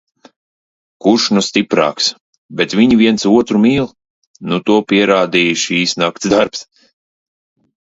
[1.05, 2.07] Kurš nu stiprāks,
[2.61, 3.87] bet viņi viens otru mīl.
[4.53, 6.67] Nu to pierādīja šis nakts darbs.